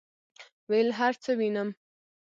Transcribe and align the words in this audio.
ویل 0.69 0.89
هرڅه 0.99 1.31
وینم، 1.39 1.69